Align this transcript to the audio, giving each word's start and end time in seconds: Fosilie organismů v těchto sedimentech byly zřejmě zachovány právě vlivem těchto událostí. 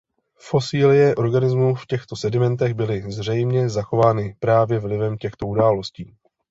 Fosilie 0.39 1.15
organismů 1.15 1.75
v 1.75 1.85
těchto 1.85 2.15
sedimentech 2.15 2.73
byly 2.73 3.11
zřejmě 3.11 3.69
zachovány 3.69 4.35
právě 4.39 4.79
vlivem 4.79 5.17
těchto 5.17 5.47
událostí. 5.47 6.15